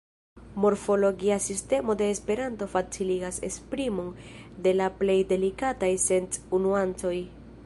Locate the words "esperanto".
2.09-2.67